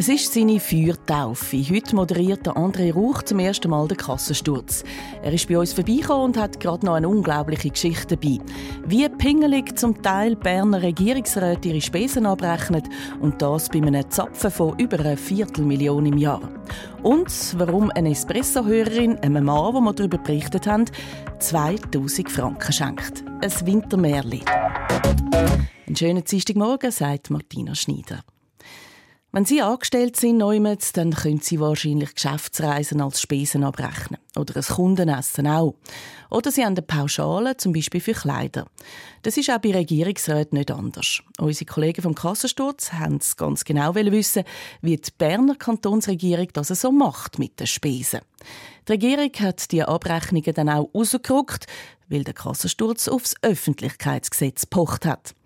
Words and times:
es 0.00 0.08
ist 0.08 0.32
seine 0.32 0.58
Feuertaufe. 0.58 1.58
Heute 1.58 1.94
moderiert 1.94 2.48
André 2.48 2.90
Rauch 2.90 3.22
zum 3.22 3.38
ersten 3.38 3.68
Mal 3.68 3.86
den 3.86 3.98
Kassensturz. 3.98 4.82
Er 5.22 5.30
ist 5.30 5.46
bei 5.46 5.58
uns 5.58 5.74
vorbeigekommen 5.74 6.24
und 6.24 6.38
hat 6.38 6.58
gerade 6.58 6.86
noch 6.86 6.94
eine 6.94 7.06
unglaubliche 7.06 7.68
Geschichte 7.68 8.16
dabei. 8.16 8.38
Wie 8.86 9.06
pingelig 9.10 9.78
zum 9.78 10.00
Teil 10.00 10.36
Berner 10.36 10.80
Regierungsräte 10.80 11.68
ihre 11.68 11.82
Spesen 11.82 12.24
abrechnen 12.24 12.82
und 13.20 13.42
das 13.42 13.68
bei 13.68 13.76
einem 13.76 14.08
Zapfen 14.08 14.50
von 14.50 14.78
über 14.78 14.98
einer 14.98 15.18
Viertelmillion 15.18 16.06
im 16.06 16.16
Jahr. 16.16 16.48
Und 17.02 17.30
warum 17.58 17.90
eine 17.90 18.12
Espresso-Hörerin 18.12 19.18
einem 19.18 19.44
Mann, 19.44 19.74
wo 19.74 19.80
wir 19.82 19.92
darüber 19.92 20.16
berichtet 20.16 20.66
haben, 20.66 20.86
2000 21.40 22.30
Franken 22.30 22.72
schenkt. 22.72 23.22
Ein 23.42 23.66
Wintermärli. 23.66 24.40
Einen 25.86 25.96
schönen 25.96 26.24
Dienstagmorgen, 26.24 26.90
sagt 26.90 27.28
Martina 27.28 27.74
Schneider. 27.74 28.24
Wenn 29.32 29.44
Sie 29.44 29.62
angestellt 29.62 30.16
sind, 30.16 30.38
Neumets, 30.38 30.92
dann 30.92 31.12
können 31.12 31.38
Sie 31.38 31.60
wahrscheinlich 31.60 32.16
Geschäftsreisen 32.16 33.00
als 33.00 33.20
Spesen 33.20 33.62
abrechnen. 33.62 34.18
Oder 34.36 34.56
ein 34.56 34.62
Kundenessen 34.62 35.46
auch. 35.46 35.76
Oder 36.30 36.50
Sie 36.50 36.64
haben 36.64 36.72
eine 36.72 36.82
Pauschale, 36.82 37.56
zum 37.56 37.72
Beispiel 37.72 38.00
für 38.00 38.12
Kleider. 38.12 38.66
Das 39.22 39.36
ist 39.36 39.48
auch 39.48 39.60
bei 39.60 39.70
Regierungsräten 39.70 40.58
nicht 40.58 40.72
anders. 40.72 41.22
Unsere 41.38 41.64
Kollegen 41.64 42.02
vom 42.02 42.16
Kassensturz 42.16 42.92
haben 42.92 43.18
es 43.18 43.36
ganz 43.36 43.64
genau 43.64 43.94
wissen, 43.94 44.42
wie 44.82 44.96
die 44.96 45.10
Berner 45.16 45.54
Kantonsregierung 45.54 46.48
das 46.52 46.68
so 46.68 46.90
macht 46.90 47.38
mit 47.38 47.60
den 47.60 47.68
Spesen. 47.68 48.22
Die 48.88 48.92
Regierung 48.92 49.30
hat 49.38 49.70
die 49.70 49.84
Abrechnungen 49.84 50.54
dann 50.54 50.68
auch 50.68 50.90
rausgerückt, 50.92 51.66
weil 52.08 52.24
der 52.24 52.34
Kassensturz 52.34 53.06
aufs 53.06 53.36
Öffentlichkeitsgesetz 53.42 54.66
pocht 54.66 55.06
hat. 55.06 55.36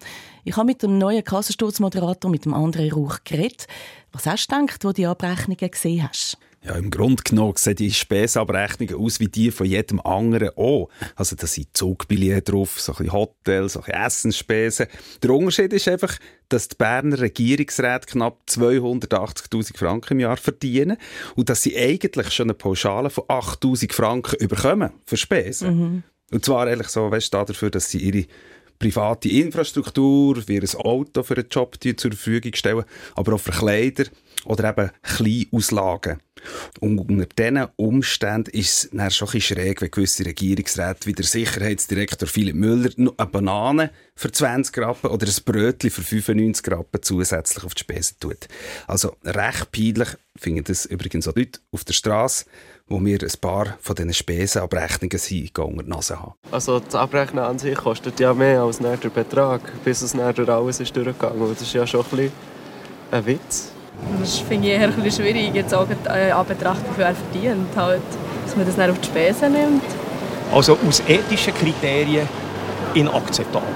Ich 0.46 0.56
habe 0.56 0.66
mit 0.66 0.82
dem 0.82 0.98
neuen 0.98 1.24
Kassensturzmoderator, 1.24 2.30
mit 2.30 2.44
dem 2.44 2.52
André 2.52 2.92
Rauch, 2.92 3.18
geredet. 3.24 3.66
Was 4.12 4.26
hast 4.26 4.52
du 4.52 4.60
gedacht, 4.60 4.84
wo 4.84 4.88
du 4.88 4.94
die 4.94 5.06
Abrechnungen 5.06 5.70
gesehen 5.70 6.06
hast? 6.06 6.36
Ja, 6.62 6.76
im 6.76 6.90
Grunde 6.90 7.22
genommen 7.22 7.54
sehen 7.56 7.76
die 7.76 7.90
Spesenabrechnungen 7.90 8.94
aus 8.96 9.20
wie 9.20 9.28
die 9.28 9.50
von 9.50 9.66
jedem 9.66 10.00
anderen 10.00 10.50
auch. 10.56 10.88
Also 11.14 11.36
da 11.36 11.46
sind 11.46 11.68
Zugbillette 11.74 12.52
drauf, 12.52 12.80
so 12.80 12.94
ein 12.98 13.12
Hotels, 13.12 13.74
so 13.74 13.82
ein 13.82 13.92
Essensspesen. 13.92 14.86
Der 15.22 15.30
Unterschied 15.30 15.72
ist 15.74 15.88
einfach, 15.88 16.16
dass 16.48 16.68
die 16.68 16.76
Berner 16.76 17.20
Regierungsräte 17.20 18.06
knapp 18.06 18.40
280'000 18.48 19.76
Franken 19.76 20.14
im 20.14 20.20
Jahr 20.20 20.38
verdienen 20.38 20.96
und 21.36 21.50
dass 21.50 21.62
sie 21.62 21.76
eigentlich 21.76 22.30
schon 22.30 22.46
eine 22.46 22.54
Pauschale 22.54 23.10
von 23.10 23.24
8'000 23.24 23.92
Franken 23.92 24.36
überkommen 24.36 24.90
für 25.04 25.18
Spesen. 25.18 25.78
Mhm. 25.78 26.02
Und 26.32 26.44
zwar 26.44 26.66
eigentlich 26.66 26.88
so, 26.88 27.10
weißt 27.10 27.32
du, 27.32 27.44
dafür, 27.44 27.70
dass 27.70 27.90
sie 27.90 27.98
ihre 27.98 28.26
private 28.78 29.28
Infrastruktur, 29.28 30.36
wie 30.46 30.60
ein 30.60 30.74
Auto 30.74 31.22
für 31.22 31.36
einen 31.36 31.48
Job 31.50 31.76
zur 31.80 32.10
Verfügung 32.12 32.54
stellen, 32.54 32.84
aber 33.14 33.34
auch 33.34 33.40
für 33.40 33.52
Kleider 33.52 34.04
oder 34.44 34.70
eben 34.70 34.90
Kleinauslagen. 35.02 36.20
Und 36.80 36.98
unter 36.98 37.26
diesen 37.26 37.66
Umständen 37.76 38.50
ist 38.50 38.84
es 38.84 38.90
dann 38.92 39.10
schon 39.10 39.28
ein 39.32 39.40
schräg, 39.40 39.80
wenn 39.80 39.90
gewisse 39.90 40.26
Regierungsräte 40.26 41.06
wie 41.06 41.12
der 41.12 41.24
Sicherheitsdirektor 41.24 42.28
Philipp 42.28 42.54
Müller 42.54 42.90
noch 42.96 43.14
eine 43.16 43.28
Banane 43.28 43.90
für 44.14 44.30
20 44.30 44.76
Rappen 44.78 45.10
oder 45.10 45.26
ein 45.26 45.34
Brötchen 45.44 45.90
für 45.90 46.02
95 46.02 46.70
Rappen 46.70 47.02
zusätzlich 47.02 47.64
auf 47.64 47.74
die 47.74 47.80
Spesen 47.80 48.16
tut. 48.20 48.48
Also 48.86 49.16
recht 49.24 49.72
peinlich 49.72 50.08
finden 50.36 50.64
das 50.64 50.86
übrigens 50.86 51.28
auch 51.28 51.36
Leute 51.36 51.60
auf 51.72 51.84
der 51.84 51.92
Straße, 51.94 52.44
wo 52.86 53.02
wir 53.02 53.22
ein 53.22 53.40
paar 53.40 53.78
von 53.80 53.96
diesen 53.96 54.12
Spesenabrechnungen 54.12 55.20
unter 55.56 55.82
die 55.82 55.90
Nase 55.90 56.20
haben. 56.20 56.34
Also 56.50 56.80
das 56.80 56.94
Abrechnen 56.94 57.44
an 57.44 57.58
sich 57.58 57.76
kostet 57.76 58.20
ja 58.20 58.34
mehr 58.34 58.62
als 58.62 58.78
der 58.78 58.96
Betrag, 58.96 59.60
bis 59.84 60.02
es 60.02 60.12
durch 60.12 60.48
alles 60.48 60.80
ist 60.80 60.94
durchgegangen. 60.94 61.48
Das 61.48 61.62
ist 61.62 61.72
ja 61.72 61.86
schon 61.86 62.04
ein, 62.04 62.10
bisschen 62.10 62.32
ein 63.10 63.26
Witz. 63.26 63.73
Das 64.20 64.38
finde 64.38 64.68
ich 64.68 64.74
eher 64.74 64.84
ein 64.84 64.92
bisschen 64.92 65.24
schwierig, 65.24 65.54
jetzt 65.54 65.74
auch 65.74 65.86
äh, 66.06 66.30
an 66.30 66.46
Betracht, 66.46 66.82
wie 66.88 66.94
viel 66.94 67.04
er 67.04 67.14
verdient. 67.14 67.76
Halt, 67.76 68.02
dass 68.44 68.56
man 68.56 68.66
das 68.66 68.76
nicht 68.76 68.90
auf 68.90 68.98
die 69.00 69.06
Spesen 69.06 69.52
nimmt. 69.52 69.84
Also 70.52 70.78
aus 70.86 71.02
ethischen 71.06 71.54
Kriterien 71.54 72.28
inakzeptabel. 72.94 73.68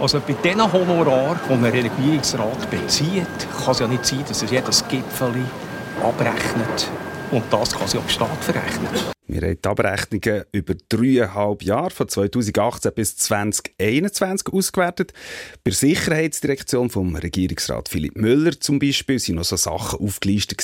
Also 0.00 0.20
bei 0.20 0.34
diesen 0.34 0.72
Honorar, 0.72 1.36
die 1.48 1.52
ein 1.52 1.64
Regierungsrat 1.64 2.70
bezieht, 2.70 3.26
kann 3.64 3.72
es 3.72 3.78
ja 3.78 3.86
nicht 3.86 4.04
sein, 4.04 4.24
dass 4.28 4.42
er 4.42 4.48
jedes 4.48 4.86
Gipfel 4.88 5.32
abrechnet 6.02 6.88
und 7.30 7.44
das 7.50 7.76
kann 7.76 7.88
sie 7.88 7.98
auch 7.98 8.08
Staat 8.08 8.42
verrechnen. 8.42 8.88
Wir 9.34 9.48
haben 9.48 9.58
die 9.60 9.68
Abrechnungen 9.68 10.44
über 10.52 10.74
dreieinhalb 10.88 11.64
Jahre, 11.64 11.90
von 11.90 12.08
2018 12.08 12.92
bis 12.94 13.16
2021, 13.16 14.46
ausgewertet. 14.52 15.12
Bei 15.64 15.70
der 15.70 15.72
Sicherheitsdirektion 15.72 16.88
vom 16.88 17.16
Regierungsrat 17.16 17.88
Philipp 17.88 18.16
Müller 18.16 18.60
zum 18.60 18.78
Beispiel 18.78 19.18
sind 19.18 19.34
noch 19.34 19.44
so 19.44 19.56
Sachen 19.56 19.98
aufgelistet 19.98 20.62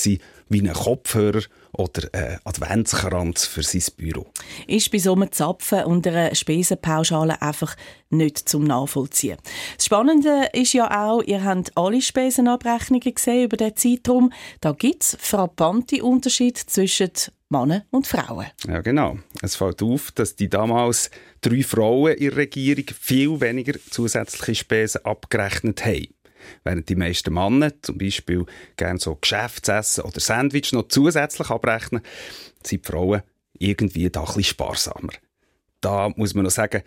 wie 0.49 0.61
ein 0.61 0.73
Kopfhörer 0.73 1.43
oder 1.73 2.09
ein 2.13 2.39
Adventskranz 2.45 3.47
für 3.47 3.63
sein 3.63 3.83
Büro. 3.97 4.27
Ist 4.67 4.91
bei 4.91 4.99
so 4.99 5.15
einem 5.15 5.31
Zapfen 5.33 5.85
und 5.85 6.07
einer 6.07 6.35
Spesenpauschale 6.35 7.41
einfach 7.41 7.77
nicht 8.11 8.49
zum 8.49 8.65
Nachvollziehen. 8.65 9.39
Das 9.77 9.87
Spannende 9.87 10.49
ist 10.53 10.73
ja 10.73 11.07
auch, 11.09 11.23
ihr 11.23 11.45
habt 11.45 11.77
alle 11.77 12.03
Spesenabrechnungen 12.03 13.15
gesehen 13.15 13.45
über 13.45 13.57
den 13.57 13.77
Zeitraum. 13.77 14.33
Da 14.61 14.73
gibt 14.73 15.05
es 15.05 15.17
frappante 15.21 16.03
Unterschiede 16.03 16.61
zwischen 16.67 17.11
Männer 17.49 17.85
und 17.91 18.07
Frauen. 18.07 18.47
Ja, 18.67 18.81
genau. 18.81 19.19
Es 19.43 19.57
fällt 19.57 19.83
auf, 19.83 20.13
dass 20.13 20.37
die 20.37 20.49
damals 20.49 21.11
drei 21.41 21.63
Frauen 21.63 22.15
in 22.15 22.31
der 22.31 22.37
Regierung 22.37 22.85
viel 22.99 23.41
weniger 23.41 23.79
zusätzliche 23.91 24.61
Spesen 24.61 25.05
abgerechnet 25.05 25.85
haben. 25.85 26.09
Während 26.65 26.89
die 26.89 26.97
meisten 26.97 27.33
Männer 27.33 27.73
zum 27.83 27.99
Beispiel 27.99 28.47
gerne 28.77 28.99
so 28.99 29.17
Geschäftsessen 29.17 30.05
oder 30.05 30.21
Sandwich 30.21 30.73
noch 30.73 30.89
zusätzlich 30.89 31.51
abrechnen, 31.51 32.03
sind 32.65 32.87
die 32.87 32.91
Frauen 32.91 33.23
irgendwie 33.59 34.11
da 34.11 34.21
ein 34.21 34.27
bisschen 34.27 34.45
sparsamer. 34.45 35.13
Da 35.81 36.11
muss 36.17 36.35
man 36.35 36.45
noch 36.45 36.51
sagen, 36.51 36.83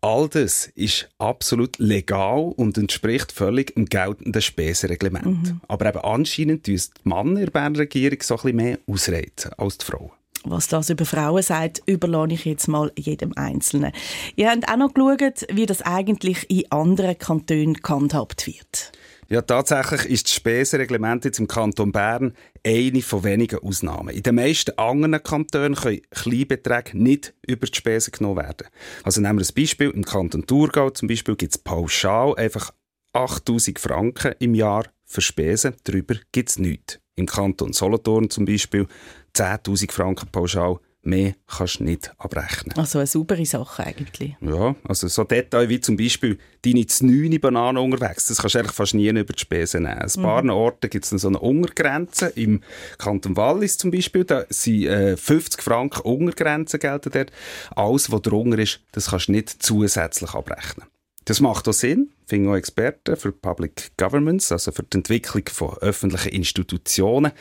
all 0.00 0.28
das 0.28 0.66
ist 0.74 1.08
absolut 1.18 1.78
legal 1.78 2.52
und 2.56 2.78
entspricht 2.78 3.32
völlig 3.32 3.74
dem 3.74 3.86
geltenden 3.86 4.42
Spesenreglement. 4.42 5.26
Mhm. 5.26 5.60
Aber 5.66 5.86
eben 5.86 5.98
anscheinend 5.98 6.66
tun 6.66 6.76
die 6.76 7.08
Männer 7.08 7.40
in 7.40 7.46
der 7.46 7.50
Berner 7.50 7.78
Regierung 7.80 8.18
so 8.22 8.34
ein 8.34 8.42
bisschen 8.42 8.56
mehr 8.56 8.78
ausreizen 8.86 9.52
als 9.56 9.78
die 9.78 9.86
Frauen. 9.86 10.10
Was 10.44 10.68
das 10.68 10.90
über 10.90 11.04
Frauen 11.04 11.42
sagt, 11.42 11.82
überlasse 11.86 12.34
ich 12.34 12.44
jetzt 12.44 12.68
mal 12.68 12.92
jedem 12.96 13.32
Einzelnen. 13.36 13.92
Ihr 14.36 14.50
habt 14.50 14.68
auch 14.68 14.76
noch 14.76 14.94
geschaut, 14.94 15.46
wie 15.52 15.66
das 15.66 15.82
eigentlich 15.82 16.48
in 16.50 16.70
anderen 16.70 17.18
Kantonen 17.18 17.74
gehandhabt 17.74 18.46
wird. 18.46 18.92
Ja, 19.30 19.42
tatsächlich 19.42 20.06
ist 20.06 20.26
das 20.26 20.34
Spesenreglement 20.34 21.26
jetzt 21.26 21.38
im 21.38 21.48
Kanton 21.48 21.92
Bern 21.92 22.32
eine 22.64 23.02
von 23.02 23.24
wenigen 23.24 23.58
Ausnahmen. 23.58 24.14
In 24.14 24.22
den 24.22 24.36
meisten 24.36 24.78
anderen 24.78 25.22
Kantonen 25.22 25.74
können 25.74 26.00
Kleinbeträge 26.10 26.96
nicht 26.96 27.34
über 27.46 27.66
die 27.66 27.76
Spesen 27.76 28.12
genommen 28.12 28.38
werden. 28.38 28.68
Also 29.04 29.20
nehmen 29.20 29.38
wir 29.38 29.46
ein 29.46 29.54
Beispiel. 29.54 29.90
Im 29.90 30.06
Kanton 30.06 30.46
Thurgau 30.46 30.88
zum 30.90 31.08
Beispiel 31.08 31.36
gibt 31.36 31.52
es 31.52 31.58
pauschal 31.58 32.36
einfach 32.36 32.72
8000 33.12 33.78
Franken 33.78 34.34
im 34.38 34.54
Jahr 34.54 34.86
für 35.04 35.20
Spesen. 35.20 35.74
Darüber 35.84 36.14
gibt 36.32 36.48
es 36.48 36.58
nichts. 36.58 36.98
Im 37.18 37.26
Kanton 37.26 37.72
Solothurn 37.72 38.30
zum 38.30 38.44
Beispiel 38.44 38.86
10.000 39.34 39.92
Franken 39.92 40.28
pauschal. 40.30 40.78
Mehr 41.02 41.34
kannst 41.46 41.78
du 41.78 41.84
nicht 41.84 42.12
abrechnen. 42.18 42.76
Also 42.76 42.98
eine 42.98 43.06
saubere 43.06 43.46
Sache 43.46 43.84
eigentlich. 43.84 44.36
Ja, 44.40 44.74
also 44.86 45.06
so 45.06 45.24
Details 45.24 45.68
wie 45.68 45.80
zum 45.80 45.96
Beispiel 45.96 46.38
deine 46.62 46.84
9 47.00 47.40
Bananen 47.40 47.78
unterwegs, 47.78 48.26
das 48.26 48.38
kannst 48.38 48.56
du 48.56 48.58
eigentlich 48.58 48.74
fast 48.74 48.94
nie 48.94 49.08
über 49.08 49.32
die 49.32 49.38
Spesen 49.38 49.84
nehmen. 49.84 50.00
An 50.00 50.10
ein 50.10 50.22
paar 50.22 50.42
mhm. 50.42 50.50
Orten 50.50 50.90
gibt 50.90 51.04
es 51.04 51.10
so 51.10 51.28
eine 51.28 51.38
Untergrenze. 51.38 52.26
Im 52.34 52.62
Kanton 52.98 53.36
Wallis 53.36 53.78
zum 53.78 53.92
Beispiel, 53.92 54.24
da 54.24 54.44
sind 54.50 54.86
äh, 54.86 55.16
50 55.16 55.62
Franken 55.62 56.00
Untergrenze 56.02 56.78
gelten 56.78 57.10
dort. 57.12 57.30
Alles, 57.74 58.10
was 58.10 58.22
drunter 58.22 58.58
ist, 58.58 58.80
das 58.92 59.10
kannst 59.10 59.28
du 59.28 59.32
nicht 59.32 59.62
zusätzlich 59.62 60.34
abrechnen. 60.34 60.88
Das 61.28 61.42
macht 61.42 61.68
auch 61.68 61.74
Sinn, 61.74 62.08
finden 62.24 62.48
auch 62.48 62.54
Experten 62.54 63.14
für 63.14 63.32
Public 63.32 63.90
Governments, 63.98 64.50
also 64.50 64.72
für 64.72 64.82
die 64.82 64.96
Entwicklung 64.96 65.42
von 65.52 65.76
öffentlichen 65.82 66.30
Institutionen, 66.30 67.32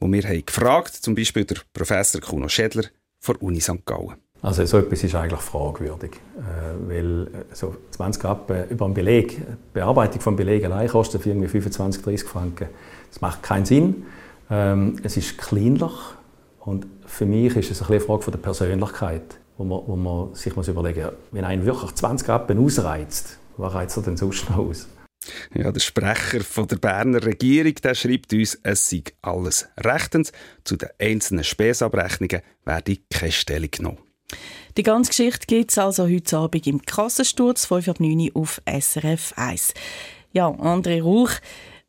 wo 0.00 0.10
wir 0.10 0.22
haben 0.22 0.46
gefragt, 0.46 0.94
zum 0.94 1.14
Beispiel 1.14 1.44
der 1.44 1.56
Professor 1.74 2.22
Kuno 2.22 2.48
Schädler 2.48 2.84
von 3.20 3.36
Uni 3.36 3.60
St. 3.60 3.84
Gallen. 3.84 4.14
Also 4.40 4.64
so 4.64 4.78
etwas 4.78 5.04
ist 5.04 5.14
eigentlich 5.14 5.42
fragwürdig, 5.42 6.12
äh, 6.38 6.88
weil 6.88 7.26
äh, 7.26 7.54
so 7.54 7.76
20 7.90 8.24
Rappen 8.24 8.66
über 8.70 8.86
einen 8.86 8.94
Beleg, 8.94 9.42
Bearbeitung 9.74 10.22
von 10.22 10.36
Beleg 10.36 10.64
allein 10.64 10.88
kostet 10.88 11.26
irgendwie 11.26 11.48
25, 11.48 12.02
30 12.02 12.26
Franken. 12.26 12.68
Das 13.10 13.20
macht 13.20 13.42
keinen 13.42 13.66
Sinn. 13.66 14.06
Ähm, 14.48 14.96
es 15.02 15.18
ist 15.18 15.36
kleinlich 15.36 15.92
und 16.60 16.86
für 17.04 17.26
mich 17.26 17.54
ist 17.56 17.70
es 17.70 17.82
ein 17.82 17.88
eine 17.88 18.00
Frage 18.00 18.30
der 18.30 18.38
Persönlichkeit 18.38 19.38
wo 19.56 19.64
man, 19.64 19.80
wo 19.86 19.96
man 19.96 20.34
sich 20.34 20.54
muss 20.56 20.68
überlegen 20.68 21.04
muss, 21.04 21.12
wenn 21.32 21.44
einen 21.44 21.64
wirklich 21.64 21.94
20 21.94 22.28
Rappen 22.28 22.64
ausreizt, 22.64 23.38
was 23.56 23.74
reizt 23.74 23.96
er 23.96 24.02
denn 24.02 24.16
sonst 24.16 24.48
noch 24.50 24.58
aus? 24.58 24.88
Ja, 25.54 25.72
der 25.72 25.80
Sprecher 25.80 26.42
von 26.42 26.68
der 26.68 26.76
Berner 26.76 27.24
Regierung 27.24 27.74
der 27.76 27.94
schreibt 27.94 28.32
uns, 28.32 28.58
es 28.62 28.90
sei 28.90 29.04
alles 29.22 29.66
rechtens. 29.78 30.32
Zu 30.64 30.76
den 30.76 30.90
einzelnen 30.98 31.44
Späßabrechnungen 31.44 32.42
werde 32.64 32.98
keine 33.10 33.32
Stellung 33.32 33.70
genommen. 33.70 33.98
Die 34.76 34.82
ganze 34.82 35.10
Geschichte 35.10 35.46
gibt 35.46 35.70
es 35.70 35.78
also 35.78 36.08
heute 36.08 36.36
Abend 36.36 36.66
im 36.66 36.82
Kassensturz, 36.82 37.66
5 37.66 37.88
ab 37.88 38.00
9 38.00 38.18
Uhr 38.20 38.30
auf 38.34 38.60
SRF 38.66 39.32
1. 39.36 39.74
Ja, 40.32 40.48
André 40.48 41.02
Rauch, 41.02 41.30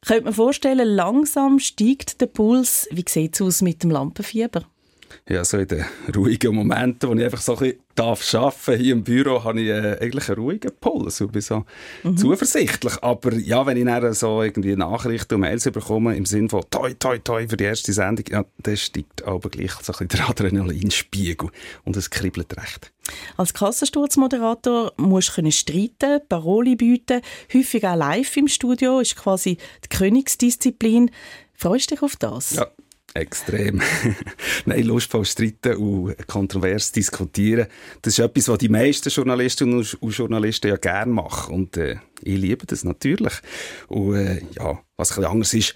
könnte 0.05 0.25
man 0.25 0.33
vorstellen, 0.33 0.87
langsam 0.87 1.59
steigt 1.59 2.21
der 2.21 2.27
Puls. 2.27 2.87
Wie 2.91 3.03
sieht 3.07 3.35
es 3.35 3.41
aus 3.41 3.61
mit 3.63 3.81
dem 3.81 3.89
Lampenfieber? 3.89 4.65
Ja, 5.27 5.43
so 5.43 5.57
in 5.57 5.67
den 5.67 5.85
ruhigen 6.15 6.55
Momenten, 6.55 7.09
wo 7.09 7.13
ich 7.13 7.23
einfach 7.23 7.41
so 7.41 7.53
ein 7.53 7.59
bisschen 7.59 7.79
darf 7.95 8.33
arbeiten 8.33 8.81
hier 8.81 8.93
im 8.93 9.03
Büro, 9.03 9.43
habe 9.43 9.61
ich 9.61 9.69
äh, 9.69 9.97
eigentlich 10.01 10.29
einen 10.29 10.39
ruhigen 10.39 10.71
Puls 10.79 11.21
und 11.21 11.31
bin 11.31 11.41
so 11.41 11.65
mhm. 12.03 12.17
zuversichtlich. 12.17 13.01
Aber 13.01 13.33
ja, 13.33 13.65
wenn 13.65 13.77
ich 13.77 13.85
dann 13.85 14.13
so 14.13 14.43
irgendwie 14.43 14.75
Nachrichten 14.75 15.35
und 15.35 15.41
Mails 15.41 15.63
bekomme 15.63 16.15
im 16.15 16.25
Sinne 16.25 16.49
von 16.49 16.63
toi, 16.69 16.93
toi, 16.93 17.17
toi 17.19 17.47
für 17.47 17.57
die 17.57 17.63
erste 17.63 17.93
Sendung, 17.93 18.25
ja, 18.29 18.45
dann 18.57 18.77
steigt 18.77 19.23
aber 19.23 19.49
gleich 19.49 19.71
so 19.71 19.93
ein 19.93 20.07
bisschen 20.07 20.07
der 20.09 20.29
Adrenalinspiegel 20.29 21.49
und 21.85 21.95
es 21.95 22.09
kribbelt 22.09 22.55
recht. 22.57 22.91
Als 23.37 23.53
Kassensturzmoderator 23.53 24.93
musst 24.97 25.37
du 25.37 25.51
streiten, 25.51 26.21
Paroli 26.27 26.75
bieten, 26.75 27.21
häufig 27.53 27.85
auch 27.85 27.95
live 27.95 28.35
im 28.37 28.47
Studio, 28.47 28.99
ist 28.99 29.15
quasi 29.15 29.57
die 29.83 29.89
Königsdisziplin. 29.89 31.11
Freust 31.53 31.91
du 31.91 31.95
dich 31.95 32.03
auf 32.03 32.15
das? 32.17 32.55
Ja, 32.55 32.67
Extrem. 33.15 33.81
Nein, 34.65 34.83
lustvoll 34.83 35.23
streiten 35.23 35.77
und 35.77 36.27
kontrovers 36.27 36.91
diskutieren. 36.91 37.67
Das 38.01 38.13
ist 38.13 38.19
etwas, 38.19 38.49
was 38.49 38.57
die 38.57 38.67
meisten 38.67 39.07
Journalistinnen 39.07 39.85
und 39.99 40.17
Journalisten 40.17 40.67
ja 40.67 40.75
gerne 40.75 41.13
machen. 41.13 41.55
Und 41.55 41.77
äh, 41.77 41.95
ich 42.21 42.37
liebe 42.37 42.65
das 42.65 42.83
natürlich. 42.83 43.31
Und 43.87 44.15
äh, 44.15 44.41
ja, 44.57 44.81
was 44.97 45.11
ein 45.11 45.15
bisschen 45.15 45.31
anders 45.31 45.53
ist 45.53 45.75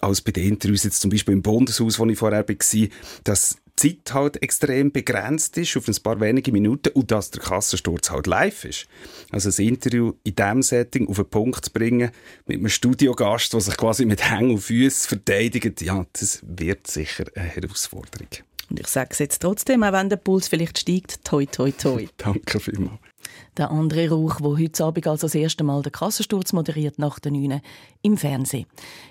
als 0.00 0.20
bei 0.20 0.32
den 0.32 0.48
Interviews, 0.48 0.82
jetzt 0.82 1.00
zum 1.00 1.10
Beispiel 1.10 1.34
im 1.34 1.42
Bundeshaus, 1.42 1.96
wo 2.00 2.06
ich 2.06 2.18
vorher 2.18 2.48
war, 2.48 2.88
dass 3.22 3.56
Zeit 3.80 4.14
halt 4.14 4.42
extrem 4.42 4.92
begrenzt 4.92 5.56
ist 5.56 5.76
auf 5.76 5.88
ein 5.88 6.02
paar 6.02 6.20
wenige 6.20 6.52
Minuten 6.52 6.90
und 6.90 7.10
dass 7.10 7.30
der 7.30 7.42
Kassensturz 7.42 8.10
halt 8.10 8.26
live 8.26 8.64
ist. 8.64 8.86
Also 9.30 9.50
ein 9.50 9.68
Interview 9.68 10.12
in 10.22 10.34
diesem 10.34 10.62
Setting 10.62 11.08
auf 11.08 11.16
den 11.16 11.26
Punkt 11.26 11.64
zu 11.64 11.72
bringen 11.72 12.10
mit 12.46 12.58
einem 12.58 12.68
Studiogast, 12.68 13.52
der 13.52 13.60
sich 13.60 13.76
quasi 13.76 14.04
mit 14.04 14.30
Hängen 14.30 14.50
und 14.50 14.60
Füßen 14.60 15.08
verteidigt, 15.08 15.80
ja, 15.80 16.04
das 16.12 16.40
wird 16.46 16.86
sicher 16.86 17.24
eine 17.34 17.48
Herausforderung. 17.48 18.28
Und 18.68 18.80
ich 18.80 18.86
sage 18.86 19.08
es 19.12 19.18
jetzt 19.18 19.42
trotzdem, 19.42 19.82
auch 19.82 19.92
wenn 19.92 20.08
der 20.08 20.16
Puls 20.16 20.48
vielleicht 20.48 20.78
steigt, 20.78 21.24
toi, 21.24 21.46
toi, 21.46 21.72
toi. 21.72 22.06
Danke 22.18 22.60
vielmals. 22.60 23.00
Der 23.56 23.70
André 23.70 24.08
Rauch, 24.08 24.36
der 24.36 24.50
heute 24.50 24.84
Abend 24.84 25.06
also 25.06 25.26
das 25.26 25.34
erste 25.34 25.64
Mal 25.64 25.82
den 25.82 25.92
Kassensturz 25.92 26.52
moderiert 26.52 26.98
nach 26.98 27.18
der 27.18 27.32
9 27.32 27.60
im 28.02 28.16
Fernsehen. 28.16 28.66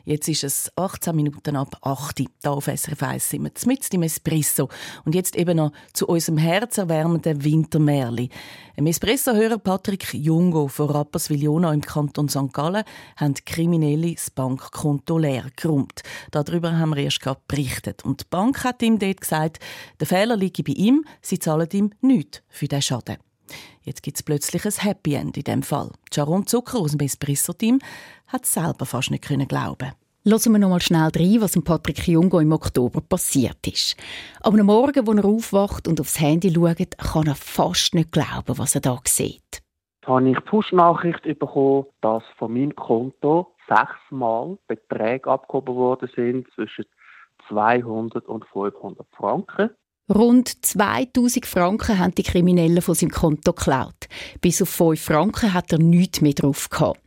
Jetzt 0.06 0.28
ist 0.28 0.44
es 0.44 0.72
18 0.76 1.16
Minuten 1.16 1.56
ab 1.56 1.78
8 1.81 2.20
Hier 2.20 2.30
auf 2.44 2.66
SRF 2.66 3.04
1 3.04 3.30
sind 3.30 3.44
wir 3.44 3.52
mit 3.66 3.94
im 3.94 4.04
Espresso. 4.04 4.70
Und 5.06 5.14
jetzt 5.14 5.36
eben 5.36 5.58
noch 5.58 5.72
zu 5.94 6.08
unserem 6.08 6.38
herzerwärmenden 6.38 7.44
Wintermärli. 7.44 8.30
Ein 8.78 8.88
Espresso-Hörer 8.88 9.58
Patrick 9.58 10.14
Jungo 10.14 10.68
von 10.68 10.90
Rapperswil-Jona 10.90 11.74
im 11.74 11.82
Kanton 11.82 12.30
St. 12.30 12.54
Gallen 12.54 12.84
haben 13.18 13.34
Kriminelle 13.46 14.14
das 14.14 14.30
Bankkonto 14.30 15.18
leer 15.18 15.46
geräumt. 15.56 16.02
Darüber 16.32 16.78
haben 16.78 16.96
wir 16.96 17.04
erst 17.04 17.22
gerade 17.22 17.42
berichtet. 17.48 18.06
Und 18.06 18.22
die 18.22 18.25
Bank 18.30 18.64
hat 18.64 18.82
ihm 18.82 18.98
dort 18.98 19.22
gesagt, 19.22 19.60
der 20.00 20.08
Fehler 20.08 20.38
liege 20.38 20.64
bei 20.64 20.74
ihm, 20.74 21.06
sie 21.22 21.40
zahlen 21.40 21.70
ihm 21.74 21.92
nichts 22.02 22.42
für 22.48 22.68
den 22.68 22.82
Schaden. 22.82 23.18
Jetzt 23.84 24.04
gibt 24.04 24.18
es 24.18 24.24
plötzlich 24.24 24.66
ein 24.66 24.84
Happy 24.84 25.14
End 25.16 25.38
in 25.38 25.44
dem 25.44 25.64
Fall. 25.64 25.92
Sharon 26.14 26.46
Zucker 26.48 26.80
aus 26.80 26.92
dem 26.92 27.06
Espresso-Team 27.06 27.80
hat 28.28 28.44
es 28.44 28.54
selber 28.54 28.86
fast 28.86 29.12
nicht 29.12 29.28
glauben 29.28 29.92
Lassen 30.26 30.52
wir 30.52 30.60
noch 30.60 30.70
mal 30.70 30.81
schnell 30.81 31.10
rein, 31.16 31.42
was 31.42 31.60
Patrick 31.64 32.06
Jungo 32.06 32.40
im 32.40 32.52
Oktober 32.52 33.00
passiert 33.00 33.66
ist. 33.66 33.96
Aber 34.42 34.60
am 34.60 34.66
Morgen, 34.66 35.08
als 35.08 35.18
er 35.18 35.26
aufwacht 35.26 35.88
und 35.88 36.02
aufs 36.02 36.20
Handy 36.20 36.54
schaut, 36.54 36.98
kann 36.98 37.28
er 37.28 37.36
fast 37.36 37.96
nicht 37.96 38.12
glauben, 38.12 38.58
was 38.58 38.76
er 38.76 38.81
da 38.81 39.00
sieht. 39.06 39.64
Da 40.02 40.16
habe 40.16 40.30
ich 40.30 40.44
Push-Nachricht 40.44 41.24
bekommen, 41.40 41.86
dass 42.02 42.24
von 42.38 42.54
meinem 42.54 42.75
Konto 42.75 43.56
sechsmal 43.70 44.58
Beträge 44.68 45.30
abgehoben 45.30 45.75
worden 45.75 46.10
sind 46.14 46.48
zwischen 46.54 46.86
200 47.48 48.28
und 48.28 48.46
500 48.46 49.08
Franken. 49.16 49.70
Rund 50.14 50.66
2000 50.66 51.46
Franken 51.46 52.00
haben 52.00 52.16
die 52.16 52.24
Kriminellen 52.24 52.82
von 52.82 52.96
seinem 52.96 53.12
Konto 53.12 53.54
geklaut. 53.54 54.08
Bis 54.42 54.60
auf 54.60 54.70
5 54.70 55.00
Franken 55.00 55.54
hat 55.54 55.72
er 55.72 55.78
nichts 55.78 56.22
mehr 56.22 56.34
drauf 56.34 56.68
gehabt. 56.70 57.00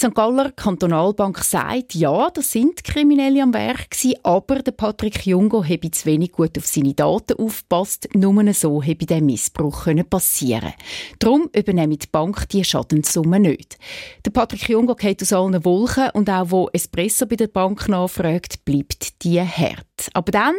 Die 0.00 0.06
St. 0.06 0.14
Galler 0.14 0.52
Kantonalbank 0.52 1.38
sagt, 1.38 1.94
ja, 1.94 2.30
das 2.30 2.52
sind 2.52 2.84
Kriminelle 2.84 3.42
am 3.42 3.54
Werk 3.54 3.90
gewesen, 3.90 4.18
aber 4.22 4.62
der 4.62 4.72
Patrick 4.72 5.26
Jungo 5.26 5.64
habe 5.64 5.90
zu 5.90 6.06
wenig 6.06 6.32
gut 6.32 6.56
auf 6.56 6.66
seine 6.66 6.94
Daten 6.94 7.38
aufgepasst. 7.38 8.08
Nur 8.14 8.52
so 8.54 8.82
habe 8.82 9.06
der 9.06 9.20
Missbrauch 9.20 9.88
passieren 10.08 10.74
Darum 11.18 11.48
übernimmt 11.56 12.04
die 12.04 12.08
Bank 12.10 12.48
die 12.50 12.64
Schadenssumme 12.64 13.40
nicht. 13.40 13.78
Der 14.24 14.30
Patrick 14.30 14.68
Jungo 14.68 14.94
geht 14.94 15.22
aus 15.22 15.32
allen 15.32 15.64
Wolken 15.64 16.10
und 16.10 16.30
auch 16.30 16.50
wo 16.50 16.68
Espresso 16.72 17.26
bei 17.26 17.36
der 17.36 17.48
Bank 17.48 17.88
nachfragt, 17.88 18.64
bleibt 18.64 19.24
die 19.24 19.40
hart. 19.40 19.93
Aber 20.12 20.32
dann, 20.32 20.54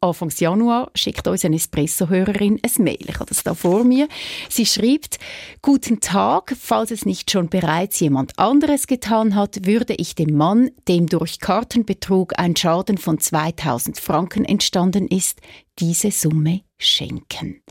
Anfang 0.00 0.30
Januar, 0.36 0.90
schickt 0.94 1.26
uns 1.26 1.44
eine 1.44 1.56
Espresso-Hörerin 1.56 2.60
ein 2.62 2.84
Mail. 2.84 3.04
Ich 3.06 3.14
habe 3.16 3.26
das 3.26 3.42
da 3.42 3.54
vor 3.54 3.84
mir. 3.84 4.08
Sie 4.48 4.66
schreibt, 4.66 5.18
Guten 5.62 6.00
Tag, 6.00 6.54
falls 6.58 6.90
es 6.90 7.04
nicht 7.04 7.30
schon 7.30 7.48
bereits 7.48 8.00
jemand 8.00 8.38
anderes 8.38 8.86
getan 8.86 9.34
hat, 9.34 9.66
würde 9.66 9.94
ich 9.94 10.14
dem 10.14 10.36
Mann, 10.36 10.70
dem 10.88 11.06
durch 11.06 11.40
Kartenbetrug 11.40 12.38
ein 12.38 12.56
Schaden 12.56 12.98
von 12.98 13.18
2000 13.18 13.98
Franken 13.98 14.44
entstanden 14.44 15.06
ist, 15.08 15.40
diese 15.78 16.10
Summe 16.10 16.62
schenken. 16.78 17.62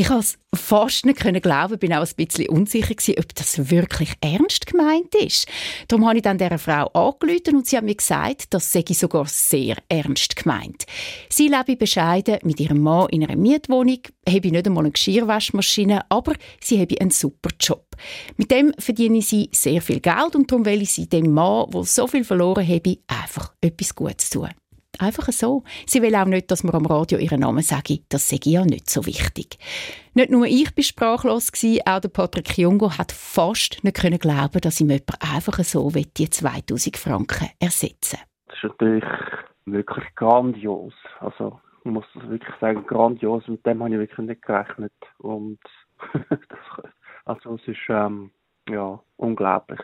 Ich 0.00 0.06
konnte 0.06 0.24
es 0.24 0.38
fast 0.58 1.04
nicht 1.04 1.20
glauben, 1.42 1.78
bin 1.78 1.92
auch 1.92 2.00
ein 2.06 2.26
bisschen 2.26 2.48
unsicher 2.48 2.94
gewesen, 2.94 3.16
ob 3.18 3.34
das 3.34 3.70
wirklich 3.70 4.14
ernst 4.22 4.66
gemeint 4.66 5.14
ist. 5.14 5.46
Darum 5.88 6.06
habe 6.06 6.16
ich 6.16 6.22
dann 6.22 6.38
dieser 6.38 6.58
Frau 6.58 6.86
angerufen 6.94 7.56
und 7.56 7.66
sie 7.66 7.76
hat 7.76 7.84
mir 7.84 7.94
gesagt, 7.94 8.46
das 8.48 8.72
sei 8.72 8.82
sogar 8.92 9.26
sehr 9.26 9.76
ernst 9.90 10.36
gemeint. 10.36 10.86
Sie 11.28 11.48
lebe 11.48 11.76
bescheiden 11.76 12.38
mit 12.44 12.60
ihrem 12.60 12.80
Mann 12.80 13.10
in 13.10 13.24
einer 13.24 13.36
Mietwohnung, 13.36 14.00
habe 14.26 14.48
nicht 14.48 14.66
einmal 14.66 14.84
eine 14.84 14.92
Geschirrwaschmaschine, 14.92 16.10
aber 16.10 16.32
sie 16.62 16.80
habe 16.80 16.98
einen 16.98 17.10
super 17.10 17.50
Job. 17.60 17.84
Mit 18.38 18.50
dem 18.50 18.72
verdiene 18.78 19.20
sie 19.20 19.50
sehr 19.52 19.82
viel 19.82 20.00
Geld 20.00 20.34
und 20.34 20.50
darum 20.50 20.64
will 20.64 20.80
ich 20.80 20.92
sie 20.92 21.10
dem 21.10 21.30
Mann, 21.30 21.68
der 21.72 21.84
so 21.84 22.06
viel 22.06 22.24
verloren 22.24 22.66
habe, 22.66 22.96
einfach 23.06 23.52
etwas 23.60 23.94
Gutes 23.94 24.30
tun. 24.30 24.48
Einfach 25.00 25.32
so. 25.32 25.64
Sie 25.86 26.02
will 26.02 26.14
auch 26.14 26.26
nicht, 26.26 26.50
dass 26.50 26.62
man 26.62 26.74
am 26.74 26.84
Radio 26.84 27.18
ihren 27.18 27.40
Namen 27.40 27.62
sage. 27.62 28.00
Das 28.10 28.28
sei 28.28 28.38
ja 28.44 28.66
nicht 28.66 28.90
so 28.90 29.06
wichtig. 29.06 29.58
Nicht 30.12 30.30
nur 30.30 30.44
ich 30.44 30.76
war 30.76 30.82
sprachlos, 30.84 31.50
auch 31.86 32.00
Patrick 32.12 32.58
Jungo 32.58 32.90
hat 32.98 33.10
fast 33.10 33.82
nicht 33.82 33.96
glauben, 34.20 34.60
dass 34.60 34.80
ihm 34.80 34.90
jemand 34.90 35.14
einfach 35.20 35.64
so 35.64 35.90
die 35.90 36.28
2000 36.28 36.98
Franken 36.98 37.48
ersetzen 37.58 38.18
Das 38.48 38.56
ist 38.56 38.64
natürlich 38.64 39.04
wirklich 39.64 40.04
grandios. 40.16 40.92
Also, 41.20 41.58
ich 41.84 41.90
muss 41.90 42.04
das 42.14 42.28
wirklich 42.28 42.54
sagen, 42.60 42.84
grandios. 42.86 43.48
Mit 43.48 43.64
dem 43.64 43.82
habe 43.82 43.94
ich 43.94 44.00
wirklich 44.00 44.28
nicht 44.28 44.42
gerechnet. 44.42 44.92
Und 45.16 45.60
das, 46.28 46.90
also, 47.24 47.54
es 47.54 47.68
ist 47.68 47.78
ähm, 47.88 48.32
ja, 48.68 49.00
unglaublich. 49.16 49.80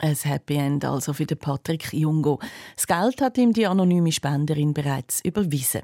Ein 0.00 0.16
Happy 0.16 0.56
End 0.56 0.84
also 0.84 1.12
für 1.12 1.24
den 1.24 1.38
Patrick 1.38 1.92
Jungo. 1.92 2.40
Das 2.74 2.84
Geld 2.86 3.20
hat 3.20 3.38
ihm 3.38 3.52
die 3.52 3.66
anonyme 3.66 4.10
Spenderin 4.10 4.74
bereits 4.74 5.20
überwiesen. 5.24 5.82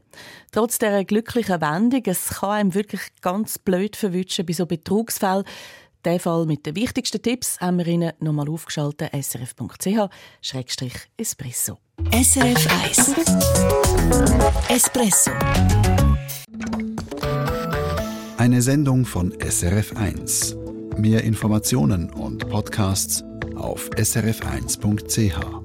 Trotz 0.50 0.78
der 0.78 1.04
glücklichen 1.04 1.60
Wendung, 1.60 2.02
es 2.06 2.28
kann 2.28 2.50
einem 2.50 2.74
wirklich 2.74 3.02
ganz 3.20 3.58
blöd 3.58 3.94
verwischen 3.94 4.44
bei 4.44 4.52
so 4.52 4.66
Betrugsfällen. 4.66 5.44
Der 6.04 6.18
Fall 6.18 6.46
mit 6.46 6.66
den 6.66 6.74
wichtigsten 6.76 7.22
Tipps 7.22 7.60
haben 7.60 7.78
wir 7.78 7.86
Ihnen 7.86 8.12
nochmal 8.20 8.48
aufgeschaltet. 8.48 9.12
srf.ch-espresso. 9.12 11.78
SRF 12.10 12.84
1 12.84 13.14
Espresso 14.68 15.30
Eine 18.38 18.62
Sendung 18.62 19.04
von 19.04 19.34
SRF 19.38 19.94
1. 19.96 20.56
Mehr 20.96 21.22
Informationen 21.22 22.10
und 22.10 22.48
Podcasts 22.48 23.22
auf 23.60 23.90
srf1.ch. 23.90 25.59